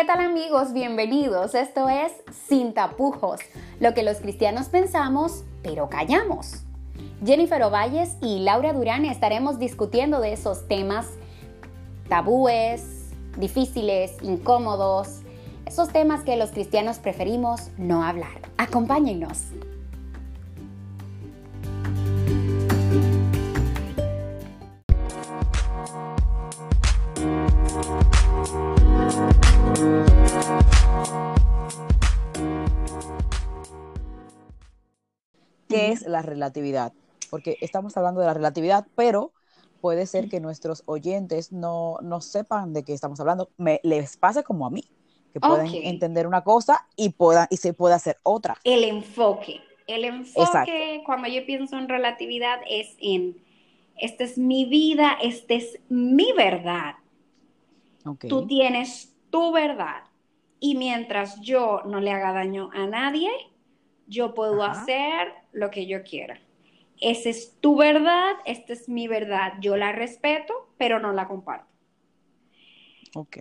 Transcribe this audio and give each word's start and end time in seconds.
¿Qué 0.00 0.06
tal 0.06 0.20
amigos? 0.20 0.72
Bienvenidos. 0.72 1.54
Esto 1.54 1.90
es 1.90 2.10
Sin 2.48 2.72
tapujos, 2.72 3.38
lo 3.80 3.92
que 3.92 4.02
los 4.02 4.16
cristianos 4.16 4.70
pensamos, 4.70 5.44
pero 5.62 5.90
callamos. 5.90 6.62
Jennifer 7.22 7.62
Ovalles 7.64 8.16
y 8.22 8.38
Laura 8.38 8.72
Durán 8.72 9.04
estaremos 9.04 9.58
discutiendo 9.58 10.22
de 10.22 10.32
esos 10.32 10.66
temas 10.68 11.06
tabúes, 12.08 13.10
difíciles, 13.36 14.16
incómodos, 14.22 15.20
esos 15.66 15.90
temas 15.90 16.22
que 16.22 16.36
los 16.36 16.50
cristianos 16.50 16.98
preferimos 16.98 17.68
no 17.76 18.02
hablar. 18.02 18.40
Acompáñennos. 18.56 19.48
La 36.10 36.22
relatividad? 36.22 36.94
Porque 37.30 37.58
estamos 37.60 37.96
hablando 37.96 38.20
de 38.20 38.26
la 38.26 38.34
relatividad, 38.34 38.88
pero 38.94 39.32
puede 39.80 40.06
ser 40.06 40.28
que 40.28 40.40
nuestros 40.40 40.82
oyentes 40.86 41.52
no, 41.52 41.96
no 42.02 42.20
sepan 42.20 42.72
de 42.72 42.84
qué 42.84 42.92
estamos 42.92 43.20
hablando. 43.20 43.50
Me, 43.56 43.80
les 43.82 44.16
pase 44.16 44.42
como 44.44 44.66
a 44.66 44.70
mí, 44.70 44.84
que 45.32 45.40
pueden 45.40 45.66
Ok. 45.68 45.74
entender 45.82 46.26
una 46.26 46.44
cosa 46.44 46.86
y, 46.96 47.10
puedan, 47.10 47.46
y 47.50 47.56
se 47.56 47.72
puede 47.72 47.94
hacer 47.94 48.18
otra. 48.22 48.56
El 48.64 48.84
enfoque. 48.84 49.60
El 49.86 50.04
enfoque, 50.04 50.40
Exacto. 50.42 50.72
cuando 51.04 51.28
yo 51.28 51.44
pienso 51.46 51.76
en 51.78 51.88
relatividad, 51.88 52.60
es 52.68 52.96
en, 53.00 53.42
esta 53.96 54.24
es 54.24 54.38
mi 54.38 54.64
vida, 54.64 55.18
esta 55.20 55.54
es 55.54 55.80
mi 55.88 56.32
verdad. 56.32 56.94
Ok. 58.06 58.24
Tú 58.28 58.46
tienes 58.46 59.16
tu 59.30 59.52
verdad. 59.52 60.04
Y 60.60 60.76
mientras 60.76 61.40
yo 61.40 61.82
no 61.86 62.00
le 62.00 62.12
haga 62.12 62.32
daño 62.32 62.70
a 62.72 62.86
nadie, 62.86 63.30
yo 64.06 64.34
puedo 64.34 64.62
Ajá. 64.62 64.82
hacer 64.82 65.32
lo 65.52 65.70
que 65.70 65.86
yo 65.86 66.02
quiera. 66.02 66.40
Esa 67.00 67.30
es 67.30 67.56
tu 67.60 67.76
verdad, 67.76 68.32
esta 68.44 68.72
es 68.72 68.88
mi 68.88 69.08
verdad. 69.08 69.54
Yo 69.60 69.76
la 69.76 69.92
respeto, 69.92 70.68
pero 70.76 71.00
no 71.00 71.12
la 71.12 71.26
comparto. 71.26 71.66
Ok. 73.14 73.38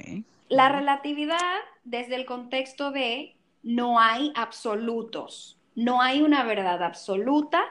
La 0.48 0.70
relatividad 0.70 1.60
desde 1.84 2.16
el 2.16 2.26
contexto 2.26 2.92
de 2.92 3.36
no 3.62 4.00
hay 4.00 4.32
absolutos, 4.36 5.60
no 5.76 6.02
hay 6.02 6.22
una 6.22 6.44
verdad 6.44 6.82
absoluta, 6.82 7.62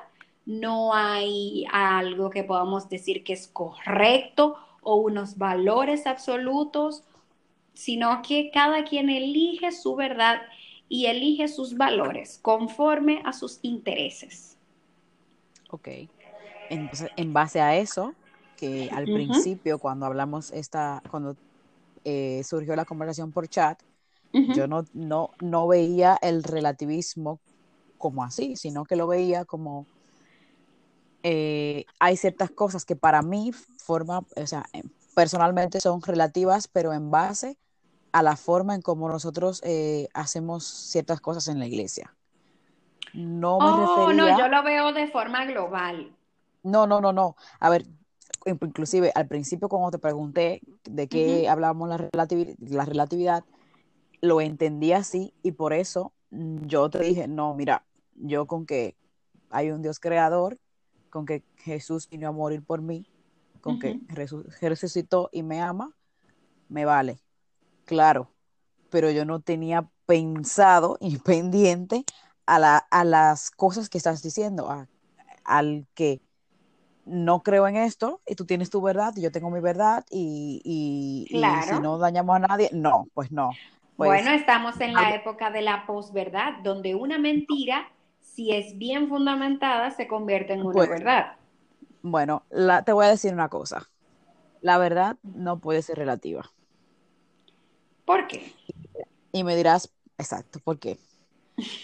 no 0.44 0.94
hay 0.94 1.66
algo 1.72 2.30
que 2.30 2.44
podamos 2.44 2.88
decir 2.88 3.24
que 3.24 3.32
es 3.32 3.48
correcto 3.48 4.56
o 4.82 4.96
unos 4.96 5.38
valores 5.38 6.06
absolutos, 6.06 7.04
sino 7.74 8.22
que 8.22 8.50
cada 8.50 8.84
quien 8.84 9.10
elige 9.10 9.72
su 9.72 9.94
verdad 9.94 10.40
y 10.88 11.06
elige 11.06 11.48
sus 11.48 11.76
valores 11.76 12.38
conforme 12.42 13.22
a 13.24 13.32
sus 13.32 13.58
intereses. 13.62 14.56
Ok. 15.70 15.88
Entonces, 16.70 17.10
en 17.16 17.32
base 17.32 17.60
a 17.60 17.76
eso, 17.76 18.14
que 18.56 18.90
al 18.92 19.04
principio, 19.04 19.78
cuando 19.78 20.06
hablamos 20.06 20.50
esta, 20.50 21.02
cuando 21.10 21.36
eh, 22.04 22.42
surgió 22.44 22.74
la 22.76 22.84
conversación 22.84 23.32
por 23.32 23.48
chat, 23.48 23.80
yo 24.32 24.66
no, 24.66 24.84
no, 24.92 25.30
no 25.40 25.66
veía 25.66 26.18
el 26.20 26.42
relativismo 26.44 27.40
como 27.96 28.22
así, 28.22 28.56
sino 28.56 28.84
que 28.84 28.94
lo 28.94 29.06
veía 29.06 29.44
como 29.44 29.86
eh, 31.22 31.84
hay 31.98 32.16
ciertas 32.16 32.50
cosas 32.50 32.84
que 32.84 32.94
para 32.94 33.22
mí 33.22 33.52
forma, 33.78 34.20
o 34.36 34.46
sea, 34.46 34.66
eh, 34.72 34.82
personalmente 35.14 35.80
son 35.80 36.00
relativas, 36.02 36.68
pero 36.68 36.92
en 36.92 37.10
base 37.10 37.56
a 38.18 38.22
la 38.22 38.36
forma 38.36 38.74
en 38.74 38.82
cómo 38.82 39.08
nosotros 39.08 39.60
eh, 39.64 40.08
hacemos 40.12 40.64
ciertas 40.64 41.20
cosas 41.20 41.46
en 41.48 41.58
la 41.60 41.66
iglesia. 41.66 42.16
No 43.14 43.60
me 43.60 43.72
Oh, 43.72 44.12
no, 44.12 44.26
refería. 44.26 44.38
yo 44.38 44.48
lo 44.48 44.62
veo 44.62 44.92
de 44.92 45.06
forma 45.08 45.44
global. 45.44 46.12
No, 46.62 46.86
no, 46.86 47.00
no, 47.00 47.12
no. 47.12 47.36
A 47.60 47.70
ver, 47.70 47.82
in- 48.44 48.58
inclusive 48.60 49.12
al 49.14 49.28
principio 49.28 49.68
cuando 49.68 49.90
te 49.92 49.98
pregunté 49.98 50.60
de 50.84 51.06
qué 51.08 51.48
hablábamos 51.48 51.88
la 51.88 51.98
relativi- 51.98 52.56
la 52.58 52.84
relatividad, 52.84 53.44
lo 54.20 54.40
entendí 54.40 54.92
así 54.92 55.32
y 55.42 55.52
por 55.52 55.72
eso 55.72 56.12
yo 56.30 56.90
te 56.90 56.98
dije, 56.98 57.28
no, 57.28 57.54
mira, 57.54 57.84
yo 58.16 58.46
con 58.46 58.66
que 58.66 58.96
hay 59.50 59.70
un 59.70 59.80
Dios 59.80 60.00
creador, 60.00 60.58
con 61.10 61.24
que 61.24 61.44
Jesús 61.58 62.08
vino 62.10 62.28
a 62.28 62.32
morir 62.32 62.64
por 62.64 62.82
mí, 62.82 63.06
con 63.60 63.78
que 63.78 63.92
Ujú. 63.94 64.00
resu- 64.08 64.44
resucitó 64.60 65.30
y 65.32 65.42
me 65.44 65.60
ama, 65.62 65.94
me 66.68 66.84
vale. 66.84 67.20
Claro, 67.88 68.28
pero 68.90 69.10
yo 69.10 69.24
no 69.24 69.40
tenía 69.40 69.88
pensado 70.04 70.98
y 71.00 71.16
pendiente 71.24 72.04
a, 72.44 72.58
la, 72.58 72.76
a 72.76 73.02
las 73.04 73.50
cosas 73.50 73.88
que 73.88 73.96
estás 73.96 74.22
diciendo, 74.22 74.70
a- 74.70 74.86
al 75.44 75.86
que 75.94 76.20
no 77.06 77.42
creo 77.42 77.66
en 77.66 77.76
esto 77.76 78.20
y 78.26 78.34
tú 78.34 78.44
tienes 78.44 78.68
tu 78.68 78.82
verdad 78.82 79.14
y 79.16 79.22
yo 79.22 79.32
tengo 79.32 79.48
mi 79.48 79.60
verdad 79.60 80.04
y, 80.10 80.60
y- 80.62 81.34
y 81.34 81.62
si 81.62 81.80
no 81.80 81.96
dañamos 81.96 82.36
a 82.36 82.40
nadie, 82.40 82.68
no, 82.74 83.08
pues 83.14 83.32
no. 83.32 83.50
Pues 83.96 84.22
Bueno, 84.22 84.30
estamos 84.36 84.78
en 84.82 84.92
la 84.92 85.14
época 85.14 85.50
de 85.50 85.62
la 85.62 85.86
posverdad, 85.86 86.58
donde 86.62 86.94
una 86.94 87.16
mentira, 87.18 87.88
si 88.20 88.52
es 88.54 88.76
bien 88.76 89.08
fundamentada, 89.08 89.90
se 89.92 90.06
convierte 90.06 90.52
en 90.52 90.60
una 90.60 90.72
Pues- 90.74 90.90
verdad. 90.90 91.36
bueno, 92.02 92.42
la- 92.50 92.82
te 92.84 92.92
voy 92.92 93.06
a 93.06 93.08
decir 93.08 93.32
una 93.32 93.48
cosa. 93.48 93.88
La 94.60 94.76
verdad 94.76 95.16
no 95.22 95.58
puede 95.58 95.80
ser 95.80 95.96
relativa. 95.96 96.50
¿Por 98.08 98.26
qué? 98.26 98.40
Y 99.32 99.44
me 99.44 99.56
dirás, 99.56 99.92
exacto, 100.18 100.60
¿por 100.60 100.78
qué? 100.78 100.98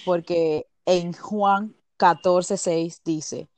Porque 0.05 0.67
en 0.87 1.13
Juan 1.15 1.77
14, 1.97 2.57
6 2.57 3.03
dice, 3.05 3.49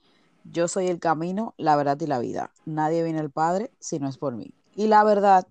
yo 0.44 0.69
soy 0.69 0.88
el 0.88 1.00
camino, 1.00 1.55
la 1.59 1.76
verdad 1.76 1.99
y 2.00 2.06
la 2.06 2.19
vida. 2.21 2.53
Nadie 2.66 3.05
viene 3.05 3.21
al 3.21 3.31
Padre 3.32 3.72
si 3.81 3.99
no 4.00 4.09
es 4.09 4.19
por 4.19 4.37
mí. 4.37 4.55
Y 4.76 4.88
la 4.88 5.05
verdad 5.05 5.49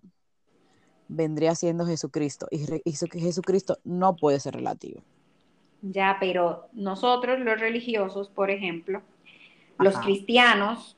vendría 1.08 1.56
siendo 1.56 1.86
Jesucristo. 1.88 2.48
Y 2.52 2.64
y 2.84 2.92
Jesu- 2.94 3.09
Jesucristo 3.12 3.80
no 3.84 4.16
puede 4.16 4.40
ser 4.40 4.54
relativo. 4.56 5.02
Ya, 5.81 6.18
pero 6.20 6.68
nosotros 6.74 7.40
los 7.40 7.59
religiosos, 7.59 8.30
por 8.30 8.50
ejemplo, 8.50 9.02
los 9.78 10.00
cristianos, 10.00 10.98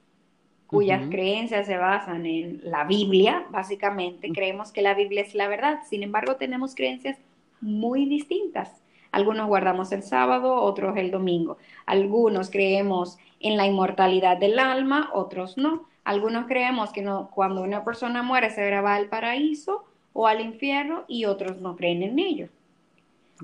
cuyas 0.68 1.08
creencias 1.10 1.66
se 1.66 1.78
basan 1.78 2.26
en 2.26 2.62
la 2.64 2.84
Biblia, 2.84 3.46
básicamente, 3.50 4.28
Ujú. 4.28 4.36
creemos 4.36 4.72
que 4.72 4.82
la 4.82 4.94
Biblia 4.94 5.22
es 5.22 5.34
la 5.34 5.48
verdad. 5.48 5.80
Sin 5.90 6.04
embargo, 6.04 6.36
tenemos 6.36 6.76
creencias 6.76 7.18
muy 7.62 8.06
distintas. 8.06 8.82
Algunos 9.12 9.48
guardamos 9.48 9.92
el 9.94 10.04
sábado, 10.04 10.56
otros 10.56 10.98
el 10.98 11.10
domingo. 11.12 11.58
Algunos 11.86 12.50
creemos 12.50 13.18
en 13.40 13.58
la 13.58 13.66
inmortalidad 13.66 14.38
del 14.38 14.60
alma, 14.60 15.10
otros 15.14 15.58
no. 15.58 15.86
Algunos 16.04 16.46
creemos 16.46 16.92
que 16.92 17.02
no, 17.02 17.30
cuando 17.34 17.62
una 17.62 17.84
persona 17.84 18.22
muere 18.22 18.50
se 18.50 18.82
va 18.82 18.96
al 18.96 19.08
paraíso 19.08 19.86
o 20.14 20.28
al 20.28 20.42
infierno 20.42 21.04
y 21.08 21.26
otros 21.26 21.60
no 21.62 21.76
creen 21.76 22.04
en 22.04 22.20
ello. 22.20 22.50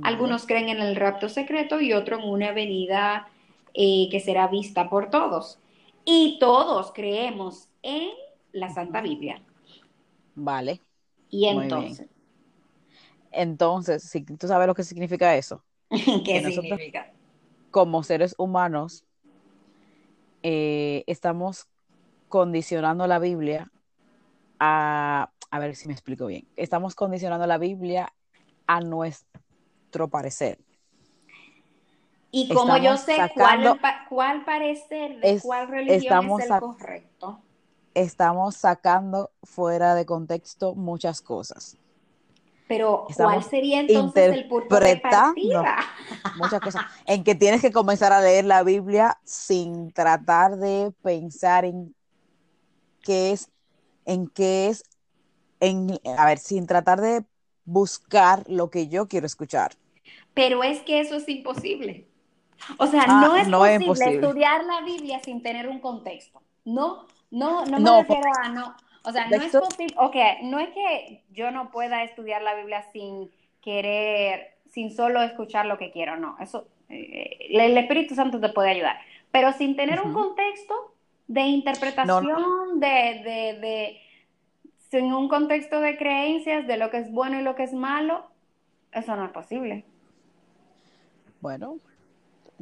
Algunos 0.01 0.47
creen 0.47 0.69
en 0.69 0.81
el 0.81 0.95
rapto 0.95 1.29
secreto 1.29 1.79
y 1.79 1.93
otros 1.93 2.23
en 2.23 2.29
una 2.29 2.51
venida 2.51 3.27
eh, 3.73 4.07
que 4.09 4.19
será 4.19 4.47
vista 4.47 4.89
por 4.89 5.09
todos. 5.09 5.59
Y 6.05 6.37
todos 6.39 6.91
creemos 6.93 7.69
en 7.81 8.09
la 8.51 8.69
Santa 8.73 9.01
Biblia. 9.01 9.41
Vale. 10.35 10.81
Y 11.29 11.47
entonces, 11.47 12.07
Entonces, 13.31 14.03
si 14.03 14.23
tú 14.23 14.47
sabes 14.47 14.67
lo 14.67 14.75
que 14.75 14.83
significa 14.83 15.35
eso, 15.35 15.63
¿qué 15.89 16.23
que 16.23 16.41
nosotros- 16.41 16.63
significa? 16.63 17.11
como 17.71 18.03
seres 18.03 18.35
humanos, 18.37 19.03
eh, 20.43 21.03
estamos 21.07 21.67
condicionando 22.29 23.07
la 23.07 23.19
Biblia 23.19 23.71
a, 24.59 25.31
a 25.51 25.59
ver 25.59 25.75
si 25.75 25.87
me 25.87 25.93
explico 25.93 26.27
bien, 26.27 26.47
estamos 26.55 26.95
condicionando 26.95 27.47
la 27.47 27.57
Biblia 27.57 28.13
a 28.67 28.81
nuestro 28.81 30.09
parecer. 30.09 30.59
Y 32.35 32.49
como 32.49 32.75
yo 32.77 32.97
sé 32.97 33.15
sacando- 33.17 33.75
cuál, 33.79 34.07
cuál 34.09 34.43
parecer 34.43 35.19
de 35.19 35.29
Es- 35.29 35.43
cuál 35.43 35.67
religión 35.69 35.99
estamos 35.99 36.41
es 36.41 36.49
el 36.49 36.59
correcto. 36.59 37.39
Estamos 37.93 38.55
sacando 38.55 39.31
fuera 39.43 39.93
de 39.93 40.05
contexto 40.05 40.73
muchas 40.73 41.21
cosas, 41.21 41.77
Pero, 42.67 43.07
¿cuál 43.15 43.43
sería 43.43 43.79
entonces 43.79 44.31
el 44.31 44.47
punto 44.47 44.79
de 44.79 44.97
partida? 44.97 45.77
muchas 46.35 46.61
cosas, 46.61 46.83
en 47.05 47.23
que 47.23 47.35
tienes 47.35 47.61
que 47.61 47.71
comenzar 47.71 48.11
a 48.11 48.21
leer 48.21 48.45
la 48.45 48.63
Biblia 48.63 49.19
sin 49.23 49.91
tratar 49.91 50.57
de 50.57 50.91
pensar 51.03 51.65
en 51.65 51.93
qué 53.03 53.31
es, 53.31 53.49
en 54.05 54.27
qué 54.27 54.69
es, 54.69 54.83
en, 55.59 55.99
a 56.17 56.25
ver, 56.25 56.39
sin 56.39 56.67
tratar 56.67 57.01
de 57.01 57.25
buscar 57.65 58.43
lo 58.47 58.69
que 58.69 58.87
yo 58.87 59.07
quiero 59.07 59.25
escuchar. 59.25 59.73
Pero 60.33 60.63
es 60.63 60.81
que 60.81 60.99
eso 60.99 61.15
es 61.15 61.29
imposible. 61.29 62.07
O 62.77 62.87
sea, 62.87 63.05
Ah, 63.07 63.21
no 63.25 63.35
es 63.35 63.47
no 63.47 63.65
es 63.65 63.83
posible 63.83 64.15
estudiar 64.15 64.63
la 64.65 64.81
Biblia 64.81 65.19
sin 65.23 65.41
tener 65.41 65.67
un 65.67 65.79
contexto. 65.79 66.41
No, 66.65 67.07
no, 67.31 67.65
no 67.65 67.77
me 67.77 67.79
No, 67.79 67.99
refiero 68.01 68.29
a 68.41 68.49
no. 68.49 68.75
O 69.03 69.11
sea, 69.11 69.27
no 69.27 69.35
es 69.35 69.51
posible. 69.51 69.93
Ok, 69.97 70.15
no 70.43 70.59
es 70.59 70.69
que 70.69 71.23
yo 71.31 71.51
no 71.51 71.71
pueda 71.71 72.03
estudiar 72.03 72.41
la 72.41 72.55
Biblia 72.55 72.83
sin 72.93 73.29
querer 73.61 74.53
sin 74.73 74.91
solo 74.91 75.21
escuchar 75.21 75.67
lo 75.67 75.77
que 75.77 75.91
quiero, 75.91 76.17
no, 76.17 76.35
eso 76.39 76.67
eh, 76.89 77.37
el 77.51 77.77
Espíritu 77.77 78.15
Santo 78.15 78.39
te 78.39 78.49
puede 78.49 78.71
ayudar, 78.71 78.97
pero 79.31 79.53
sin 79.53 79.75
tener 79.75 80.01
un 80.01 80.13
contexto 80.13 80.95
de 81.27 81.41
interpretación, 81.41 82.79
De, 82.79 82.87
de, 82.87 83.59
de, 83.61 84.01
sin 84.89 85.13
un 85.13 85.29
contexto 85.29 85.79
de 85.79 85.95
creencias 85.95 86.65
de 86.65 86.77
lo 86.77 86.89
que 86.89 86.97
es 86.97 87.11
bueno 87.11 87.39
y 87.39 87.43
lo 87.43 87.55
que 87.55 87.63
es 87.63 87.73
malo, 87.73 88.25
eso 88.91 89.15
no 89.15 89.25
es 89.25 89.31
posible. 89.31 89.85
Bueno, 91.39 91.77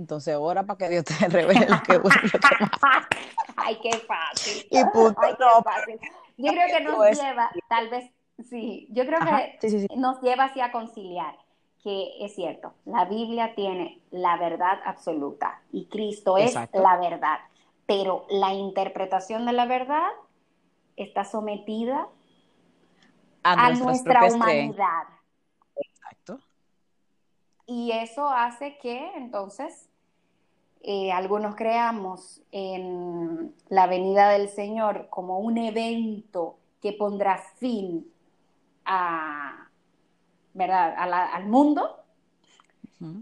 entonces 0.01 0.33
ahora 0.33 0.63
para 0.63 0.77
que 0.77 0.89
Dios 0.89 1.05
te 1.05 1.13
revele 1.29 1.67
lo 1.67 1.81
que 1.83 1.97
bueno 1.97 2.15
Ay, 3.57 3.77
qué 3.81 3.91
fácil. 3.99 4.65
Y 4.71 4.83
punto. 4.85 5.21
Ay, 5.21 5.35
qué 5.37 5.63
fácil. 5.63 5.99
Yo 6.37 6.51
creo 6.51 6.67
que 6.67 6.83
nos 6.83 7.21
lleva, 7.21 7.51
tal 7.69 7.89
vez, 7.89 8.11
sí, 8.49 8.87
yo 8.89 9.05
creo 9.05 9.19
que 9.19 9.87
nos 9.95 10.19
lleva 10.21 10.45
así 10.45 10.59
a 10.61 10.71
conciliar 10.71 11.35
que 11.83 12.23
es 12.23 12.35
cierto, 12.35 12.73
la 12.85 13.05
Biblia 13.05 13.55
tiene 13.55 14.01
la 14.11 14.37
verdad 14.37 14.79
absoluta 14.85 15.61
y 15.71 15.85
Cristo 15.85 16.37
es 16.37 16.53
la 16.53 16.97
verdad, 16.97 17.39
pero 17.87 18.25
la 18.29 18.53
interpretación 18.53 19.45
de 19.45 19.53
la 19.53 19.65
verdad 19.65 20.09
está 20.95 21.25
sometida 21.25 22.07
a, 23.43 23.71
nuestra 23.71 24.25
humanidad. 24.25 25.03
Exacto. 25.75 26.39
Y 27.65 27.91
eso 27.91 28.29
hace 28.29 28.77
que 28.77 29.11
entonces 29.15 29.89
eh, 30.83 31.11
algunos 31.11 31.55
creamos 31.55 32.41
en 32.51 33.53
la 33.69 33.87
venida 33.87 34.29
del 34.29 34.49
Señor 34.49 35.07
como 35.09 35.39
un 35.39 35.57
evento 35.57 36.57
que 36.81 36.93
pondrá 36.93 37.37
fin 37.57 38.11
a, 38.85 39.69
¿verdad? 40.53 40.95
al 40.97 41.45
mundo 41.45 41.97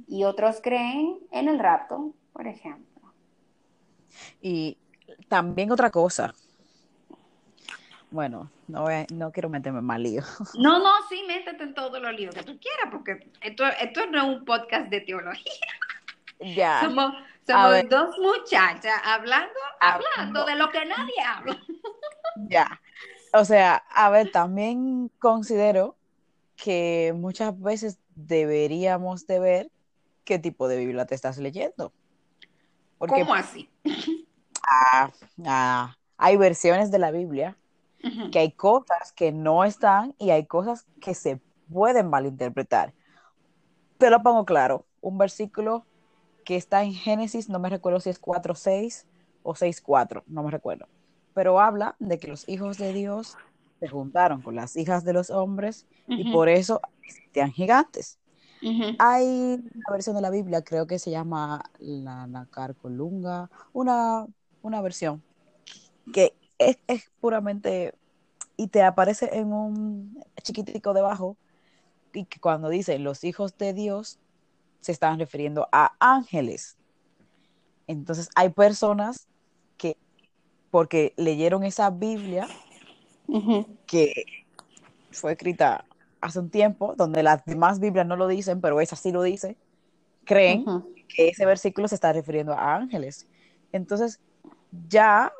y 0.07 0.23
otros 0.25 0.59
creen 0.61 1.19
en 1.31 1.47
el 1.47 1.59
rapto, 1.59 2.13
por 2.33 2.47
ejemplo. 2.47 3.13
Y 4.41 4.77
también 5.27 5.71
otra 5.71 5.89
cosa. 5.89 6.33
Bueno, 8.11 8.49
no, 8.67 8.85
no 9.13 9.31
quiero 9.31 9.49
meterme 9.49 9.79
en 9.79 9.85
más 9.85 9.99
lío. 9.99 10.23
No, 10.59 10.79
no, 10.79 10.89
sí, 11.09 11.23
métete 11.27 11.63
en 11.63 11.73
todos 11.73 12.01
los 12.01 12.13
líos 12.13 12.33
que 12.33 12.43
tú 12.43 12.59
quieras, 12.59 12.87
porque 12.91 13.29
esto, 13.41 13.65
esto 13.65 14.05
no 14.07 14.17
es 14.17 14.37
un 14.37 14.45
podcast 14.45 14.89
de 14.89 15.01
teología. 15.01 15.67
Ya. 16.55 16.81
Somos, 16.81 17.13
somos 17.53 17.89
dos 17.89 18.15
muchachas 18.19 19.01
hablando, 19.03 19.59
ah, 19.79 19.99
hablando 20.15 20.45
de 20.45 20.55
lo 20.55 20.69
que 20.69 20.85
nadie 20.85 21.13
habla. 21.25 21.59
Ya. 22.47 22.79
O 23.33 23.43
sea, 23.43 23.83
a 23.89 24.09
ver, 24.09 24.31
también 24.31 25.11
considero 25.19 25.97
que 26.55 27.13
muchas 27.15 27.59
veces 27.59 27.99
deberíamos 28.15 29.27
de 29.27 29.39
ver 29.39 29.71
qué 30.23 30.39
tipo 30.39 30.67
de 30.67 30.77
Biblia 30.77 31.05
te 31.05 31.15
estás 31.15 31.37
leyendo. 31.37 31.91
¿Cómo 32.97 33.33
así? 33.33 33.69
Ah, 34.63 35.09
ah, 35.45 35.95
hay 36.17 36.37
versiones 36.37 36.91
de 36.91 36.99
la 36.99 37.11
Biblia 37.11 37.57
que 38.31 38.39
hay 38.39 38.51
cosas 38.51 39.11
que 39.11 39.31
no 39.31 39.63
están 39.65 40.15
y 40.17 40.29
hay 40.29 40.45
cosas 40.45 40.85
que 41.01 41.13
se 41.13 41.41
pueden 41.71 42.09
malinterpretar. 42.09 42.93
Te 43.97 44.09
lo 44.09 44.23
pongo 44.23 44.45
claro, 44.45 44.85
un 45.01 45.17
versículo 45.17 45.85
que 46.49 46.55
está 46.55 46.83
en 46.83 46.93
Génesis, 46.93 47.47
no 47.47 47.59
me 47.59 47.69
recuerdo 47.69 47.99
si 47.99 48.09
es 48.09 48.19
4.6 48.19 49.05
o 49.43 49.53
6.4, 49.53 50.23
no 50.25 50.41
me 50.41 50.49
recuerdo, 50.49 50.87
pero 51.35 51.59
habla 51.59 51.95
de 51.99 52.17
que 52.17 52.27
los 52.27 52.49
hijos 52.49 52.79
de 52.79 52.91
Dios 52.91 53.37
se 53.79 53.87
juntaron 53.87 54.41
con 54.41 54.55
las 54.55 54.75
hijas 54.75 55.03
de 55.03 55.13
los 55.13 55.29
hombres 55.29 55.85
y 56.07 56.31
por 56.31 56.49
eso 56.49 56.81
existían 57.03 57.51
gigantes. 57.51 58.17
Hay 58.97 59.61
una 59.63 59.91
versión 59.91 60.15
de 60.15 60.23
la 60.23 60.31
Biblia, 60.31 60.63
creo 60.63 60.87
que 60.87 60.97
se 60.97 61.11
llama 61.11 61.69
la 61.77 62.25
Nacar 62.25 62.73
Colunga, 62.73 63.51
una, 63.71 64.25
una 64.63 64.81
versión 64.81 65.21
que 66.11 66.33
es, 66.57 66.79
puramente 67.21 67.93
y 68.57 68.69
te 68.69 68.81
aparece 68.81 69.37
en 69.37 69.53
un 69.53 70.25
chiquitico 70.41 70.95
debajo 70.95 71.37
y 72.11 72.25
que 72.25 72.39
cuando 72.39 72.69
dice 72.69 72.97
los 72.97 73.23
hijos 73.23 73.55
de 73.59 73.73
Dios 73.73 74.17
se 74.81 74.91
están 74.91 75.19
refiriendo 75.19 75.67
a 75.71 75.93
ángeles. 75.99 76.77
Entonces 77.87 78.29
hay 78.35 78.49
personas 78.49 79.27
que 79.77 79.97
porque 80.71 81.13
leyeron 81.17 81.63
esa 81.63 81.89
Biblia 81.89 82.47
que 83.85 84.25
fue 85.11 85.33
escrita 85.33 85.85
hace 86.21 86.39
un 86.39 86.49
tiempo, 86.49 86.95
donde 86.97 87.23
las 87.23 87.45
demás 87.45 87.79
Biblias 87.79 88.05
no 88.05 88.15
lo 88.15 88.27
dicen, 88.27 88.61
pero 88.61 88.81
esa 88.81 88.95
sí 88.95 89.11
lo 89.11 89.23
dice, 89.23 89.55
creen 90.25 90.65
que 91.07 91.29
ese 91.29 91.45
versículo 91.45 91.87
se 91.87 91.95
está 91.95 92.13
refiriendo 92.13 92.53
a 92.53 92.75
ángeles. 92.75 93.27
Entonces, 93.71 94.19
ya 94.87 95.31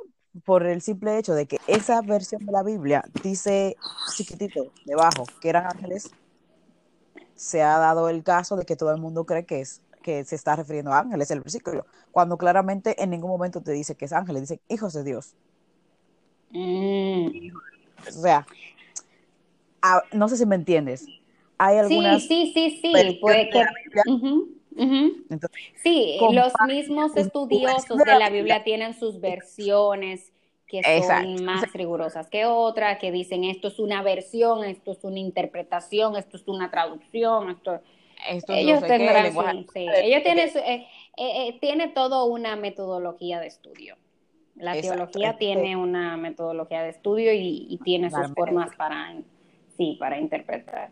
por 0.45 0.65
el 0.65 0.81
simple 0.81 1.18
hecho 1.18 1.33
de 1.33 1.47
que 1.47 1.57
esa 1.68 2.01
versión 2.01 2.45
de 2.45 2.51
la 2.51 2.63
Biblia 2.63 3.03
dice 3.24 3.75
chiquitito 4.15 4.71
debajo 4.85 5.25
que 5.42 5.50
eran 5.50 5.65
ángeles, 5.65 6.12
se 7.39 7.62
ha 7.62 7.77
dado 7.77 8.09
el 8.09 8.21
caso 8.21 8.57
de 8.57 8.65
que 8.65 8.75
todo 8.75 8.91
el 8.91 9.00
mundo 9.00 9.25
cree 9.25 9.45
que 9.45 9.62
es 9.62 9.81
que 10.03 10.25
se 10.25 10.36
está 10.36 10.57
refiriendo 10.57 10.91
a 10.91 11.00
ángeles 11.00 11.31
el 11.31 11.39
versículo, 11.39 11.86
cuando 12.12 12.38
claramente 12.38 13.01
en 13.01 13.12
ningún 13.12 13.30
momento 13.30 13.62
te 13.62 13.71
dice 13.71 13.95
que 13.95 14.06
es 14.06 14.13
ángeles, 14.13 14.41
dice 14.41 14.59
hijos 14.68 14.91
de 14.94 15.03
Dios. 15.06 15.36
Mm. 16.50 17.51
O 18.07 18.12
sea, 18.12 18.45
no 20.12 20.27
sé 20.27 20.36
si 20.36 20.45
me 20.45 20.56
entiendes. 20.56 21.06
Hay 21.57 21.77
algunas. 21.77 22.21
Sí, 22.24 22.51
sí, 22.53 22.80
sí, 22.81 22.94
sí. 22.94 23.18
Puede 23.21 23.50
que... 23.50 23.63
sí, 25.81 26.18
los 26.31 26.53
mismos 26.68 27.15
estudiosos 27.15 27.97
de 27.97 28.19
la 28.19 28.30
Biblia 28.30 28.63
tienen 28.65 28.94
sus 28.94 29.21
versiones 29.21 30.33
que 30.69 30.83
son 31.04 31.44
más 31.44 31.74
rigurosas 31.74 32.30
que 32.30 32.45
otras, 32.45 33.00
que 33.00 33.12
dicen 33.12 33.44
esto 33.44 33.69
es 33.69 33.80
una 33.80 34.04
versión, 34.04 34.63
esto 34.63 34.92
es 34.92 35.04
una 35.04 35.18
interpretación, 35.18 36.16
esto 36.16 36.38
es 36.38 36.48
una 36.48 36.69
traducción, 36.69 37.50
esto, 37.50 37.81
ellos 38.50 38.81
tendrán 38.81 39.66
sí, 39.74 39.88
ellos 39.95 40.24
tienen, 40.24 40.50
eh, 40.50 40.88
eh, 41.18 41.48
eh, 41.48 41.57
tiene 41.60 41.88
todo 41.88 42.25
una 42.25 42.56
metodología 42.56 43.39
de 43.39 43.48
estudio. 43.48 43.98
La 44.56 44.80
teología 44.80 45.38
tiene 45.38 45.75
una 45.75 46.18
metodología 46.18 46.83
de 46.83 46.89
estudio 46.89 47.33
y, 47.33 47.80
tiene 47.83 48.11
sus 48.11 48.28
formas 48.35 48.76
para, 48.76 49.16
sí, 49.78 49.95
para 49.99 50.19
interpretar. 50.19 50.92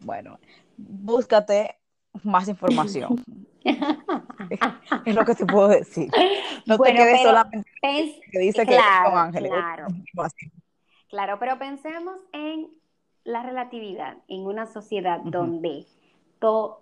Bueno, 0.00 0.38
búscate 0.76 1.74
más 2.22 2.48
información. 2.48 3.20
es 3.64 5.14
lo 5.14 5.24
que 5.24 5.34
te 5.34 5.46
puedo 5.46 5.68
decir. 5.68 6.10
No 6.66 6.78
te 6.78 6.94
quedes 6.94 7.22
solamente 7.22 7.68
que 7.82 8.38
dice 8.38 8.66
que 8.66 8.76
claro, 8.76 9.16
ángeles. 9.16 9.50
Claro. 9.50 9.86
claro, 11.08 11.38
pero 11.38 11.58
pensemos 11.58 12.20
en 12.32 12.68
la 13.24 13.42
relatividad, 13.42 14.16
en 14.28 14.46
una 14.46 14.66
sociedad 14.66 15.20
donde 15.24 15.86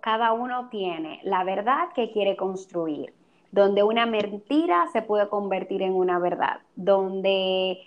cada 0.01 0.33
uno 0.33 0.67
tiene 0.69 1.21
la 1.23 1.45
verdad 1.45 1.89
que 1.95 2.11
quiere 2.11 2.35
construir 2.35 3.13
donde 3.53 3.83
una 3.83 4.07
mentira 4.07 4.87
se 4.91 5.03
puede 5.03 5.29
convertir 5.29 5.83
en 5.83 5.93
una 5.93 6.17
verdad, 6.17 6.61
donde 6.75 7.77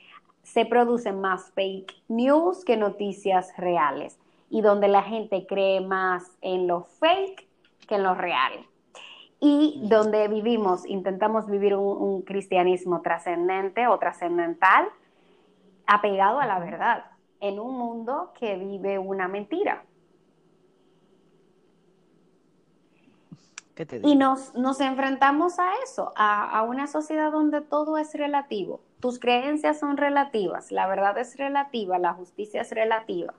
se 0.45 0.65
producen 0.65 1.21
más 1.21 1.51
fake 1.57 1.93
news 2.07 2.65
que 2.65 2.77
noticias 2.77 3.53
reales 3.59 4.17
y 4.49 4.61
donde 4.61 4.87
la 4.87 5.03
gente 5.03 5.45
cree 5.45 5.81
más 5.81 6.23
en 6.41 6.69
lo 6.69 6.83
fake 6.85 7.49
que 7.89 7.97
en 7.97 8.05
lo 8.05 8.15
real. 8.15 8.53
Y 9.39 9.83
donde 9.89 10.29
vivimos, 10.29 10.87
intentamos 10.87 11.47
vivir 11.47 11.75
un, 11.75 12.23
cristianismo 12.23 13.03
trascendente 13.03 13.87
o 13.87 13.99
trascendental 13.99 14.89
apegado 15.87 16.41
a 16.41 16.47
la 16.47 16.59
verdad 16.59 17.05
en 17.41 17.61
un 17.61 17.77
mundo 17.77 18.33
que 18.39 18.57
vive 18.57 18.99
una 18.99 19.29
mentira. 19.29 19.83
Y 24.03 24.17
nos, 24.17 24.55
nos 24.55 24.81
enfrentamos 24.81 25.59
a 25.59 25.71
eso, 25.85 26.13
a, 26.17 26.63
una 26.63 26.87
sociedad 26.87 27.31
donde 27.31 27.61
todo 27.61 27.99
es 27.99 28.15
relativo. 28.15 28.81
Tus 29.01 29.19
creencias 29.19 29.79
son 29.79 29.99
relativas, 29.99 30.73
la 30.73 30.87
verdad 30.87 31.19
es 31.19 31.37
relativa, 31.37 31.99
la 31.99 32.15
justicia 32.15 32.63
es 32.63 32.71
relativa. 32.71 33.35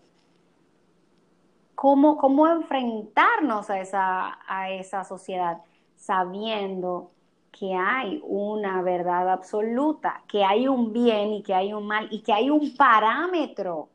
¿Cómo, 1.74 2.18
cómo 2.18 2.48
enfrentarnos 2.48 3.72
a 3.72 3.80
esa, 3.80 4.38
a 4.48 4.70
esa 4.70 5.04
sociedad 5.04 5.58
sabiendo 5.98 7.12
que 7.52 7.74
hay 7.74 8.22
una 8.24 8.82
verdad 8.82 9.30
absoluta, 9.30 10.24
que 10.28 10.44
hay 10.44 10.68
un 10.68 10.94
bien 10.94 11.34
y 11.34 11.44
que 11.44 11.54
hay 11.54 11.74
un 11.74 11.88
mal 11.88 12.08
y 12.12 12.22
que 12.22 12.32
hay 12.32 12.50
un 12.50 12.76
parámetro 12.76 13.90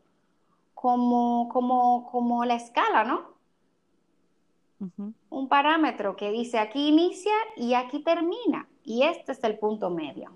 como, 0.75 1.49
como, 1.49 2.11
como 2.11 2.44
la 2.44 2.54
escala, 2.54 3.04
¿no? 3.04 3.32
Un 5.30 5.49
parámetro 5.49 6.16
que 6.16 6.32
dice 6.32 6.59
aquí 6.59 6.88
inicia 6.88 7.32
y 7.56 7.75
aquí 7.75 8.02
termina. 8.02 8.66
Y 8.82 9.04
este 9.04 9.30
es 9.30 9.44
el 9.44 9.56
punto 9.59 9.90
medio. 9.90 10.32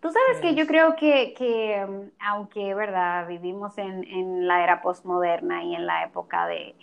Tú 0.00 0.10
sabes 0.10 0.40
que 0.40 0.54
yo 0.54 0.66
creo 0.66 0.96
que, 0.96 1.34
que 1.34 1.84
um, 1.88 2.10
aunque, 2.20 2.74
¿verdad? 2.74 3.26
Vivimos 3.26 3.78
en, 3.78 4.04
en, 4.04 4.48
la 4.48 4.62
era 4.62 4.82
postmoderna 4.82 5.62
y 5.64 5.74
en 5.74 5.86
la 5.86 6.04
época 6.04 6.46
de 6.46 6.74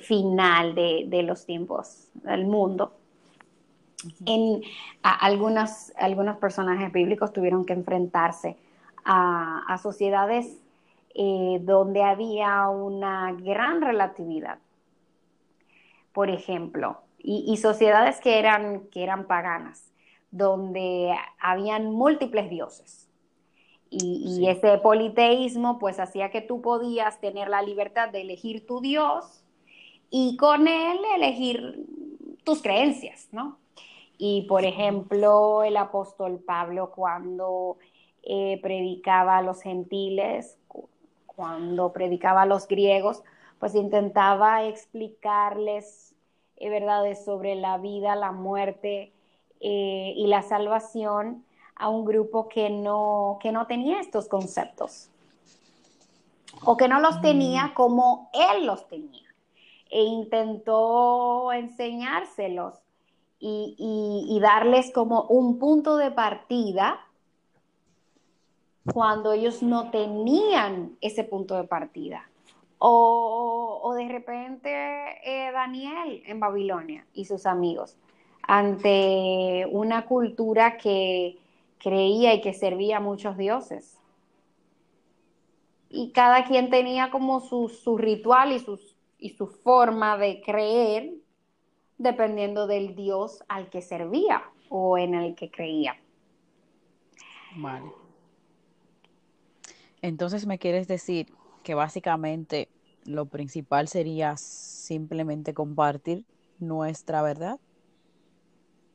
final 0.00 0.74
de, 0.74 1.04
de, 1.06 1.22
los 1.22 1.46
tiempos 1.46 2.08
del 2.14 2.46
mundo, 2.46 2.94
en 4.26 4.62
algunos, 5.02 5.92
algunos 5.96 6.38
personajes 6.38 6.92
bíblicos 6.92 7.32
tuvieron 7.32 7.64
que 7.64 7.72
enfrentarse 7.72 8.56
a, 9.04 9.62
a 9.68 9.78
sociedades 9.78 10.58
eh, 11.14 11.58
donde 11.62 12.02
había 12.02 12.68
una 12.68 13.32
gran 13.32 13.80
relatividad. 13.80 14.58
Por 16.12 16.30
ejemplo, 16.30 17.02
y, 17.18 17.44
y 17.46 17.56
sociedades 17.58 18.20
que 18.20 18.38
eran, 18.38 18.86
que 18.90 19.02
eran 19.02 19.26
paganas 19.26 19.92
donde 20.32 21.14
habían 21.38 21.92
múltiples 21.92 22.50
dioses. 22.50 23.08
Y, 23.90 24.48
ese 24.48 24.78
politeísmo 24.78 25.78
pues 25.78 26.00
hacía 26.00 26.30
que 26.30 26.40
tú 26.40 26.62
podías 26.62 27.20
tener 27.20 27.48
la 27.48 27.60
libertad 27.60 28.08
de 28.08 28.22
elegir 28.22 28.66
tu 28.66 28.80
Dios 28.80 29.41
y 30.14 30.36
con 30.36 30.68
él 30.68 30.98
elegir 31.16 31.86
tus 32.44 32.60
creencias, 32.60 33.28
¿no? 33.32 33.56
Y 34.18 34.42
por 34.42 34.64
ejemplo, 34.64 35.64
el 35.64 35.76
apóstol 35.76 36.38
Pablo 36.38 36.92
cuando 36.94 37.78
eh, 38.22 38.60
predicaba 38.62 39.38
a 39.38 39.42
los 39.42 39.62
gentiles, 39.62 40.58
cuando 41.24 41.92
predicaba 41.92 42.42
a 42.42 42.46
los 42.46 42.68
griegos, 42.68 43.22
pues 43.58 43.74
intentaba 43.74 44.64
explicarles 44.64 46.14
eh, 46.56 46.68
verdades 46.68 47.24
sobre 47.24 47.54
la 47.54 47.78
vida, 47.78 48.14
la 48.14 48.32
muerte, 48.32 49.12
eh, 49.60 50.12
y 50.14 50.26
la 50.26 50.42
salvación 50.42 51.44
a 51.76 51.88
un 51.88 52.04
grupo 52.04 52.48
que 52.48 52.68
no, 52.68 53.38
que 53.40 53.50
no 53.50 53.66
tenía 53.66 54.00
estos 54.00 54.28
conceptos 54.28 55.08
o 56.64 56.76
que 56.76 56.86
no 56.86 57.00
los 57.00 57.20
tenía 57.20 57.68
mm. 57.68 57.74
como 57.74 58.28
él 58.34 58.66
los 58.66 58.86
tenía. 58.88 59.31
E 59.92 60.02
intentó 60.02 61.52
enseñárselos 61.52 62.82
y, 63.38 64.38
darles 64.40 64.90
como 64.92 65.24
un 65.24 65.58
punto 65.58 65.96
de 65.96 66.10
partida 66.10 67.00
cuando 68.92 69.32
ellos 69.32 69.62
no 69.62 69.90
tenían 69.90 70.96
ese 71.00 71.24
punto 71.24 71.56
de 71.56 71.64
partida. 71.64 72.28
O, 72.78 73.92
de 73.96 74.08
repente 74.08 74.70
eh, 75.24 75.52
Daniel 75.52 76.22
en 76.26 76.40
Babilonia 76.40 77.06
y 77.12 77.26
sus 77.26 77.46
amigos 77.46 77.96
ante 78.42 79.66
una 79.70 80.06
cultura 80.06 80.76
que 80.76 81.38
creía 81.78 82.34
y 82.34 82.40
que 82.40 82.54
servía 82.54 82.98
a 82.98 83.00
muchos 83.00 83.36
dioses. 83.36 83.98
Y 85.88 86.12
cada 86.12 86.44
quien 86.44 86.70
tenía 86.70 87.10
como 87.10 87.40
su, 87.40 87.98
ritual 87.98 88.52
y, 88.52 88.58
sus, 88.58 88.91
y 89.22 89.30
su 89.30 89.46
forma 89.46 90.18
de 90.18 90.42
creer 90.42 91.12
dependiendo 91.96 92.66
del 92.66 92.96
dios 92.96 93.44
al 93.48 93.70
que 93.70 93.80
servía 93.80 94.42
o 94.68 94.98
en 94.98 95.14
el 95.14 95.36
que 95.36 95.50
creía. 95.50 95.96
Vale. 97.56 97.92
Entonces 100.00 100.46
me 100.46 100.58
quieres 100.58 100.88
decir 100.88 101.32
que 101.62 101.74
básicamente 101.74 102.68
lo 103.04 103.26
principal 103.26 103.86
sería 103.86 104.36
simplemente 104.36 105.54
compartir 105.54 106.24
nuestra 106.58 107.22
verdad 107.22 107.60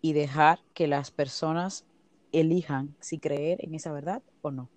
y 0.01 0.11
dejar 0.11 0.59
que 0.73 0.87
las 0.87 1.11
personas 1.11 1.85
elijan 2.33 2.95
si 2.99 3.19
creer 3.19 3.63
en 3.63 3.75
esa 3.75 3.93
verdad 3.93 4.21
o 4.41 4.51
no. 4.51 4.69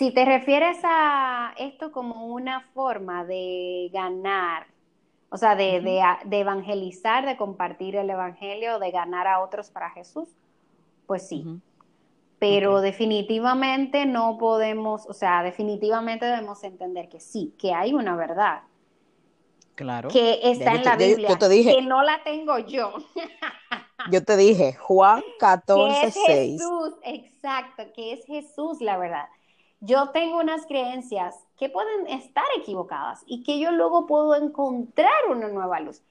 Si 0.00 0.12
te 0.12 0.24
refieres 0.24 0.78
a 0.82 1.52
esto 1.58 1.92
como 1.92 2.28
una 2.28 2.62
forma 2.72 3.26
de 3.26 3.90
ganar, 3.92 4.66
o 5.28 5.36
sea, 5.36 5.54
de, 5.54 6.00
evangelizar, 6.30 7.26
de 7.26 7.36
compartir 7.36 7.96
el 7.96 8.08
evangelio, 8.08 8.78
de 8.78 8.92
ganar 8.92 9.26
a 9.26 9.40
otros 9.40 9.68
para 9.68 9.90
Jesús, 9.90 10.30
pues 11.06 11.28
sí. 11.28 11.44
Pero 12.38 12.80
definitivamente 12.80 14.06
no 14.06 14.38
podemos, 14.38 15.06
o 15.06 15.12
sea, 15.12 15.42
definitivamente 15.42 16.24
debemos 16.24 16.64
entender 16.64 17.10
que 17.10 17.20
sí, 17.20 17.54
que 17.58 17.74
hay 17.74 17.92
una 17.92 18.16
verdad 18.16 18.62
Claro. 19.74 20.08
Que 20.08 20.40
está 20.42 20.76
en 20.76 20.84
la 20.84 20.96
Biblia. 20.96 21.38
que 21.38 21.82
no 21.82 22.02
la 22.02 22.22
tengo 22.24 22.58
yo. 22.58 22.94
yo 24.10 24.24
te 24.24 24.38
dije, 24.38 24.72
Juan 24.74 25.22
14, 25.38 26.06
es 26.06 26.14
Jesús, 26.26 26.94
exacto, 27.02 27.84
que 27.94 28.14
es 28.14 28.24
Jesús 28.24 28.80
la 28.80 28.96
verdad. 28.96 29.26
Yo 29.80 30.10
tengo 30.10 30.38
unas 30.38 30.66
creencias 30.66 31.34
que 31.56 31.70
pueden 31.70 32.06
estar 32.06 32.44
equivocadas 32.58 33.22
y 33.26 33.42
que 33.42 33.58
yo 33.58 33.72
luego 33.72 34.06
puedo 34.06 34.34
encontrar 34.34 35.30
una 35.30 35.48
nueva 35.48 35.80
luz. 35.80 36.02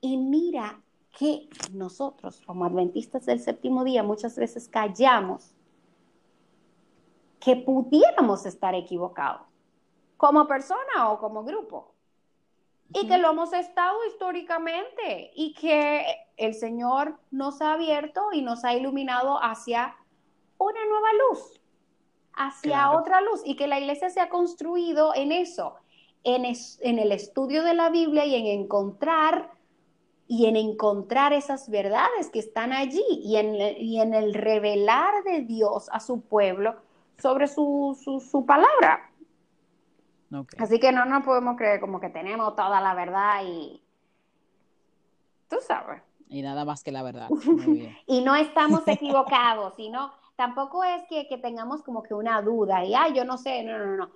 Y 0.00 0.16
mira 0.16 0.80
que 1.18 1.48
nosotros, 1.72 2.40
como 2.46 2.64
adventistas 2.64 3.26
del 3.26 3.40
séptimo 3.40 3.84
día, 3.84 4.02
muchas 4.02 4.36
veces 4.36 4.68
callamos 4.68 5.54
que 7.38 7.56
pudiéramos 7.56 8.46
estar 8.46 8.74
equivocados, 8.74 9.42
como 10.16 10.46
persona 10.46 11.10
o 11.10 11.18
como 11.18 11.44
grupo. 11.44 11.92
Y 12.94 13.08
que 13.08 13.16
lo 13.18 13.30
hemos 13.30 13.52
estado 13.54 13.96
históricamente 14.06 15.32
y 15.34 15.54
que 15.54 16.04
el 16.36 16.54
Señor 16.54 17.18
nos 17.30 17.62
ha 17.62 17.72
abierto 17.72 18.32
y 18.32 18.42
nos 18.42 18.64
ha 18.64 18.74
iluminado 18.74 19.42
hacia 19.42 19.96
una 20.58 20.84
nueva 20.86 21.08
luz, 21.30 21.61
hacia 22.34 22.90
otra 22.92 23.20
luz 23.20 23.42
y 23.44 23.56
que 23.56 23.66
la 23.66 23.78
iglesia 23.78 24.10
se 24.10 24.20
ha 24.20 24.28
construido 24.28 25.14
en 25.14 25.32
eso, 25.32 25.74
en, 26.24 26.44
en 26.44 26.98
el 26.98 27.12
estudio 27.12 27.62
de 27.62 27.74
la 27.74 27.90
Biblia 27.90 28.24
y 28.24 28.34
en 28.34 28.46
encontrar 28.60 29.50
y 30.28 30.46
en 30.46 30.56
encontrar 30.56 31.34
esas 31.34 31.68
verdades 31.68 32.30
que 32.30 32.38
están 32.38 32.72
allí 32.72 33.04
y 33.10 33.36
en, 33.36 33.54
y 33.54 34.00
en 34.00 34.14
el 34.14 34.32
revelar 34.32 35.24
de 35.24 35.42
Dios 35.42 35.90
a 35.92 36.00
su 36.00 36.22
pueblo 36.22 36.76
sobre 37.18 37.46
su, 37.48 37.98
su, 38.02 38.18
su 38.20 38.46
palabra. 38.46 39.10
Así 40.58 40.80
que 40.80 40.90
no 40.92 41.04
nos 41.04 41.24
podemos 41.24 41.56
creer 41.58 41.80
como 41.80 42.00
que 42.00 42.08
tenemos 42.08 42.56
toda 42.56 42.80
la 42.80 42.94
verdad 42.94 43.42
y 43.44 43.82
tú 45.48 45.56
sabes. 45.60 46.02
Y 46.28 46.40
nada 46.40 46.64
más 46.64 46.82
que 46.82 46.92
la 46.92 47.02
verdad. 47.02 47.28
y 48.06 48.22
no 48.22 48.34
estamos 48.34 48.88
equivocados, 48.88 49.74
sino 49.76 50.12
tampoco 50.36 50.84
es 50.84 51.02
que, 51.08 51.38
tengamos 51.38 51.82
como 51.82 52.02
que 52.02 52.14
una 52.14 52.40
duda 52.42 52.84
y, 52.84 52.94
ay, 52.94 53.14
yo 53.14 53.24
no 53.24 53.38
sé, 53.38 53.62
no, 53.62 53.78
no, 53.78 53.96
no. 53.96 54.10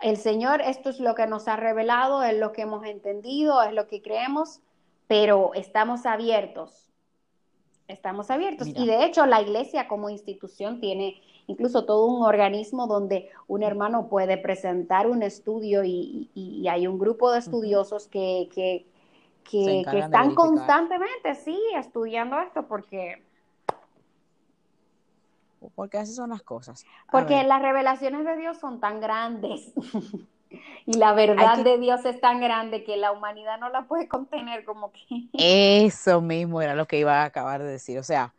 El 0.00 0.18
Señor, 0.18 0.60
esto 0.60 0.90
es 0.90 1.00
lo 1.00 1.14
que 1.14 1.26
nos 1.26 1.48
ha 1.48 1.56
revelado, 1.56 2.22
es 2.22 2.38
lo 2.38 2.52
que 2.52 2.62
hemos 2.62 2.84
entendido, 2.84 3.62
es 3.62 3.72
lo 3.72 3.86
que 3.86 4.02
creemos, 4.02 4.60
pero 5.06 5.54
estamos 5.54 6.04
abiertos. 6.04 6.90
Estamos 7.88 8.30
abiertos. 8.30 8.68
Y 8.68 8.86
de 8.86 9.04
hecho, 9.04 9.26
la 9.26 9.40
iglesia 9.40 9.88
como 9.88 10.10
institución 10.10 10.80
tiene 10.80 11.22
incluso 11.46 11.84
todo 11.84 12.06
un 12.06 12.22
organismo 12.22 12.86
donde 12.86 13.30
un 13.46 13.62
hermano 13.62 14.08
puede 14.08 14.36
presentar 14.36 15.06
un 15.06 15.22
estudio 15.22 15.84
y, 15.84 16.66
hay 16.68 16.86
un 16.86 16.98
grupo 16.98 17.30
de 17.30 17.38
estudiosos 17.38 18.08
que, 18.08 18.48
que, 18.52 18.86
que, 19.48 19.80
están 19.98 20.34
constantemente, 20.34 21.34
sí, 21.36 21.58
estudiando 21.76 22.38
esto 22.40 22.66
porque... 22.66 23.22
Porque 25.74 25.98
así 25.98 26.12
son 26.12 26.30
las 26.30 26.42
cosas. 26.42 26.84
porque 27.10 27.42
las 27.44 27.62
revelaciones 27.62 28.24
de 28.24 28.36
Dios 28.36 28.58
son 28.58 28.80
tan 28.80 29.00
grandes. 29.00 29.72
y 30.86 30.96
la 30.96 31.12
verdad 31.12 31.58
de 31.64 31.78
Dios 31.78 32.04
es 32.04 32.20
tan 32.20 32.40
grande 32.40 32.84
que 32.84 32.96
la 32.96 33.12
humanidad 33.12 33.58
no 33.58 33.68
la 33.68 33.86
puede 33.86 34.08
contener 34.08 34.64
como 34.64 34.92
que... 34.92 35.28
Eso 35.32 36.20
mismo 36.20 36.62
era 36.62 36.74
lo 36.74 36.86
que 36.86 36.98
iba 36.98 37.22
a 37.22 37.24
acabar 37.24 37.62
de 37.62 37.70
decir. 37.70 37.98
O 37.98 38.02
sea, 38.02 38.34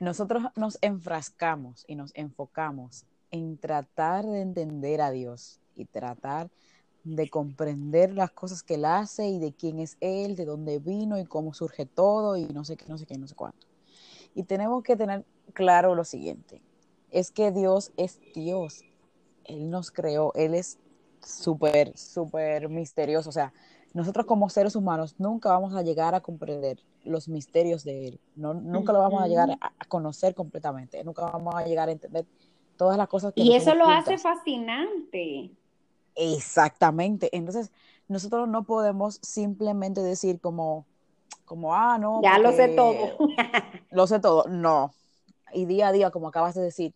nosotros 0.00 0.44
nos 0.56 0.78
enfrascamos 0.80 1.84
y 1.86 1.94
nos 1.94 2.12
enfocamos 2.14 3.04
en 3.30 3.58
tratar 3.58 4.24
de 4.24 4.40
entender 4.40 5.00
a 5.00 5.10
Dios 5.10 5.60
y 5.76 5.84
tratar 5.84 6.50
de 7.04 7.28
comprender 7.28 8.12
las 8.12 8.30
cosas 8.30 8.62
que 8.62 8.74
Él 8.74 8.84
hace 8.84 9.28
y 9.28 9.38
de 9.38 9.52
quién 9.52 9.80
es 9.80 9.96
Él, 10.00 10.36
de 10.36 10.44
dónde 10.44 10.78
vino 10.78 11.18
y 11.18 11.24
cómo 11.24 11.54
surge 11.54 11.86
todo 11.86 12.36
y 12.36 12.46
no 12.46 12.64
sé 12.64 12.76
qué, 12.76 12.86
no 12.88 12.98
sé 12.98 13.06
qué, 13.06 13.18
no 13.18 13.26
sé 13.26 13.34
cuánto. 13.34 13.66
Y 14.34 14.44
tenemos 14.44 14.82
que 14.82 14.96
tener 14.96 15.24
claro 15.52 15.94
lo 15.94 16.04
siguiente, 16.04 16.62
es 17.10 17.30
que 17.30 17.50
Dios 17.50 17.92
es 17.96 18.20
Dios, 18.34 18.84
Él 19.44 19.70
nos 19.70 19.90
creó, 19.90 20.32
Él 20.34 20.54
es 20.54 20.78
súper, 21.20 21.96
súper 21.96 22.68
misterioso, 22.68 23.28
o 23.28 23.32
sea, 23.32 23.52
nosotros 23.94 24.26
como 24.26 24.48
seres 24.48 24.74
humanos 24.74 25.14
nunca 25.18 25.50
vamos 25.50 25.74
a 25.74 25.82
llegar 25.82 26.14
a 26.14 26.20
comprender 26.20 26.78
los 27.04 27.28
misterios 27.28 27.84
de 27.84 28.08
Él. 28.08 28.20
No, 28.36 28.54
nunca 28.54 28.92
lo 28.92 29.00
vamos 29.00 29.22
a 29.22 29.28
llegar 29.28 29.50
a, 29.60 29.72
conocer 29.86 30.34
completamente, 30.34 31.02
nunca 31.04 31.22
vamos 31.22 31.54
a 31.54 31.64
llegar 31.64 31.88
a 31.88 31.92
entender 31.92 32.24
todas 32.76 32.96
las 32.96 33.08
cosas 33.08 33.34
que... 33.34 33.42
Y 33.42 33.54
eso 33.54 33.74
lo 33.74 33.86
hace 33.86 34.16
fascinante. 34.16 35.50
Exactamente. 36.14 37.28
Entonces, 37.36 37.70
nosotros 38.08 38.48
no 38.48 38.64
podemos 38.64 39.18
simplemente 39.22 40.00
decir 40.02 40.40
como, 40.40 40.86
como 41.52 41.74
ah, 41.74 41.98
no. 41.98 42.22
Ya 42.22 42.38
lo 42.38 42.50
sé 42.52 42.68
todo. 42.68 43.18
lo 43.90 44.06
sé 44.06 44.20
todo. 44.20 44.46
No, 44.48 44.94
y 45.52 45.66
día 45.66 45.88
a 45.88 45.92
día, 45.92 46.10
como 46.10 46.28
acabas 46.28 46.54
de 46.54 46.62
decir, 46.62 46.94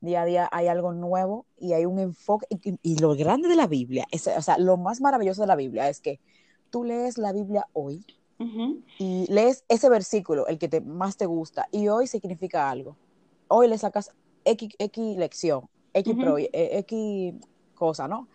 día 0.00 0.22
a 0.22 0.24
día 0.24 0.48
hay 0.50 0.66
algo 0.66 0.94
nuevo 0.94 1.44
y 1.58 1.74
hay 1.74 1.84
un 1.84 1.98
enfoque. 1.98 2.46
Y, 2.82 2.98
lo 3.00 3.14
grande 3.14 3.50
de 3.50 3.54
la 3.54 3.66
Biblia, 3.66 4.06
es, 4.10 4.26
o 4.26 4.40
sea, 4.40 4.56
lo 4.56 4.78
más 4.78 5.02
maravilloso 5.02 5.42
de 5.42 5.48
la 5.48 5.56
Biblia 5.56 5.90
es 5.90 6.00
que 6.00 6.20
tú 6.70 6.84
lees 6.84 7.18
la 7.18 7.34
Biblia 7.34 7.66
hoy 7.74 8.06
y 8.98 9.26
lees 9.30 9.66
ese 9.68 9.90
versículo, 9.90 10.46
el 10.46 10.58
que 10.58 10.68
te, 10.68 10.80
más 10.80 11.18
te 11.18 11.26
gusta, 11.26 11.68
y 11.70 11.88
hoy 11.88 12.06
significa 12.06 12.70
algo. 12.70 12.96
Hoy 13.48 13.68
le 13.68 13.76
sacas 13.76 14.12
X, 14.46 14.74
lección, 15.18 15.68
X, 15.92 16.16
eh, 16.54 16.78
X 16.78 17.34
cosa, 17.74 18.08
¿no? 18.08 18.26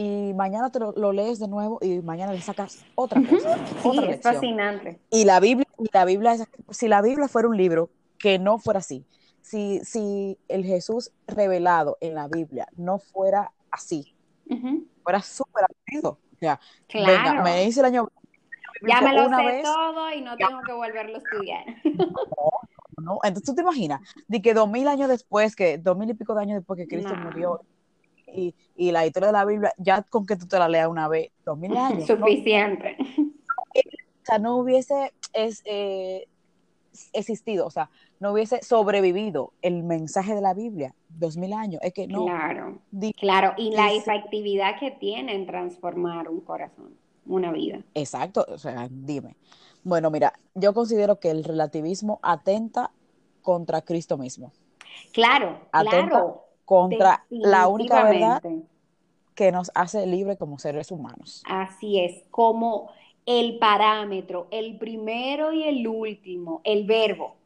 Y 0.00 0.32
mañana 0.32 0.70
te 0.70 0.78
lo, 0.78 1.12
lees 1.12 1.40
de 1.40 1.48
nuevo 1.48 1.80
y 1.82 2.00
mañana 2.02 2.32
le 2.32 2.40
sacas 2.40 2.84
otra 2.94 3.20
cosa. 3.20 3.58
Sí, 3.82 3.98
es 4.08 4.22
fascinante. 4.22 5.00
Y 5.10 5.24
la 5.24 5.40
Biblia, 5.40 5.66
y 5.76 5.88
la 5.92 6.04
Biblia, 6.04 6.36
si 6.70 6.86
la 6.86 7.02
Biblia 7.02 7.26
fuera 7.26 7.48
un 7.48 7.56
libro 7.56 7.90
que 8.16 8.38
no 8.38 8.60
fuera 8.60 8.78
así, 8.78 9.04
si, 9.40 9.80
si 9.82 10.38
el 10.46 10.64
Jesús 10.64 11.10
revelado 11.26 11.98
en 12.00 12.14
la 12.14 12.28
Biblia 12.28 12.68
no 12.76 13.00
fuera 13.00 13.50
así, 13.72 14.14
fuera 15.02 15.20
súper 15.20 15.64
aburrido. 15.64 16.10
O 16.10 16.58
claro. 16.86 17.42
me 17.42 17.64
dice 17.64 17.80
el 17.80 17.86
año. 17.86 18.08
Ya 18.86 19.00
me 19.00 19.12
lo 19.12 19.28
sé 19.28 19.62
todo 19.64 20.12
y 20.12 20.20
no 20.20 20.36
tengo 20.36 20.60
que 20.64 20.72
volverlo 20.74 21.16
a 21.16 21.18
estudiar. 21.18 21.64
No, 23.00 23.20
Entonces 23.22 23.44
tú 23.44 23.54
te 23.54 23.62
imaginas, 23.62 24.00
de 24.26 24.42
que 24.42 24.54
dos 24.54 24.68
mil 24.68 24.88
años 24.88 25.08
después, 25.08 25.54
que 25.54 25.78
dos 25.78 25.96
mil 25.96 26.10
y 26.10 26.14
pico 26.14 26.34
de 26.34 26.42
años 26.42 26.56
después 26.56 26.78
que 26.78 26.88
Cristo 26.88 27.14
murió, 27.14 27.62
y, 28.34 28.54
y, 28.76 28.90
la 28.92 29.06
historia 29.06 29.28
de 29.28 29.32
la 29.32 29.44
Biblia, 29.44 29.72
ya 29.78 30.02
con 30.02 30.26
que 30.26 30.36
tú 30.36 30.46
te 30.46 30.58
la 30.58 30.68
leas 30.68 30.88
una 30.88 31.08
vez, 31.08 31.30
dos 31.44 31.58
mil 31.58 31.76
años. 31.76 32.06
Suficiente. 32.06 32.96
o 32.98 34.24
sea, 34.24 34.38
no 34.38 34.56
hubiese 34.56 35.12
es, 35.32 35.62
eh, 35.64 36.26
existido, 37.12 37.66
o 37.66 37.70
sea, 37.70 37.90
no 38.20 38.32
hubiese 38.32 38.62
sobrevivido 38.62 39.52
el 39.62 39.82
mensaje 39.82 40.34
de 40.34 40.40
la 40.40 40.54
Biblia 40.54 40.94
dos 41.08 41.36
mil 41.36 41.52
años. 41.52 41.80
Es 41.82 41.92
que 41.92 42.06
no. 42.06 42.24
Claro, 42.24 42.78
claro, 43.18 43.54
y 43.56 43.72
la 43.72 43.92
efectividad 43.92 44.78
que 44.78 44.90
tiene 44.90 45.34
en 45.34 45.46
transformar 45.46 46.28
un 46.28 46.40
corazón, 46.40 46.96
una 47.26 47.52
vida. 47.52 47.80
Exacto, 47.94 48.44
o 48.48 48.58
sea, 48.58 48.88
dime. 48.90 49.36
Bueno, 49.84 50.10
mira, 50.10 50.32
yo 50.54 50.74
considero 50.74 51.20
que 51.20 51.30
el 51.30 51.44
relativismo 51.44 52.18
atenta 52.22 52.90
contra 53.42 53.82
Cristo 53.82 54.18
mismo. 54.18 54.52
Claro, 55.12 55.60
claro. 55.70 56.47
Contra 56.68 57.24
la 57.30 57.66
única 57.66 58.04
verdad 58.04 58.42
que 59.34 59.50
nos 59.52 59.70
hace 59.74 60.06
libre 60.06 60.36
como 60.36 60.58
seres 60.58 60.90
humanos. 60.90 61.42
Así 61.48 61.98
es, 61.98 62.24
como 62.30 62.90
el 63.24 63.58
parámetro, 63.58 64.48
el 64.50 64.76
primero 64.76 65.50
y 65.52 65.64
el 65.64 65.88
último, 65.88 66.60
el 66.64 66.84
verbo 66.84 67.36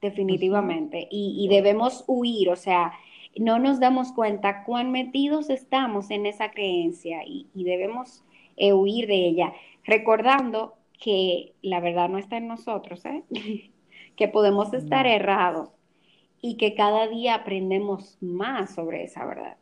definitivamente. 0.00 1.08
y, 1.10 1.48
debemos 1.48 2.04
huir, 2.06 2.50
o 2.50 2.56
sea, 2.56 2.92
no 3.36 3.58
nos 3.58 3.80
damos 3.80 4.12
cuenta 4.12 4.62
cuán 4.64 4.92
metidos 4.92 5.50
estamos 5.50 6.10
en 6.10 6.26
esa 6.26 6.52
creencia 6.52 7.22
y, 7.26 7.48
debemos 7.54 8.22
eh, 8.56 8.72
huir 8.72 9.08
de 9.08 9.26
ella, 9.26 9.52
recordando 9.84 10.74
que 11.02 11.54
la 11.62 11.80
verdad 11.80 12.08
no 12.08 12.18
está 12.18 12.36
en 12.36 12.46
nosotros, 12.46 13.04
¿eh? 13.06 13.24
que 14.16 14.28
podemos 14.28 14.72
estar 14.72 15.06
errados 15.06 15.70
y 16.42 16.58
que 16.58 16.74
cada 16.74 17.08
día 17.08 17.36
aprendemos 17.36 18.18
más 18.20 18.74
sobre 18.74 19.04
esa 19.04 19.24
verdad. 19.24 19.56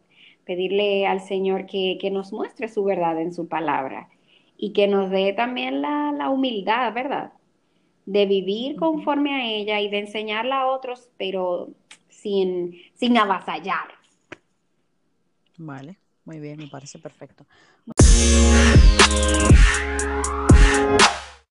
Pedirle 0.45 1.07
al 1.07 1.21
Señor 1.21 1.67
que, 1.67 2.11
nos 2.11 2.33
muestre 2.33 2.67
su 2.67 2.83
verdad 2.83 3.21
en 3.21 3.33
su 3.33 3.47
palabra 3.47 4.09
y 4.57 4.73
que 4.73 4.89
nos 4.89 5.11
dé 5.11 5.33
también 5.33 5.81
la, 5.81 6.11
la 6.11 6.31
humildad, 6.31 6.93
¿verdad? 6.93 7.33
de 8.11 8.27
vivir 8.27 8.75
conforme 8.75 9.35
a 9.35 9.47
ella 9.47 9.81
y 9.81 9.89
de 9.89 10.01
enseñarla 10.01 10.63
a 10.63 10.67
otros, 10.67 11.11
pero 11.17 11.69
sin, 12.09 12.77
sin 12.95 13.17
avasallar. 13.17 13.89
Vale, 15.57 15.97
muy 16.25 16.41
bien, 16.41 16.59
me 16.59 16.67
parece 16.67 16.99
perfecto. 16.99 17.47